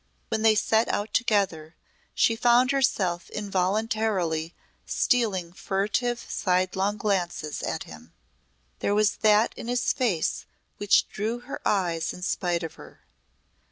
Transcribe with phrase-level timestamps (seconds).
[0.29, 1.75] When they set out together
[2.15, 8.11] she found herself involuntarily stealing furtive sidelong glances at him.
[8.79, 13.01] There was that in his face which drew her eyes in spite of her.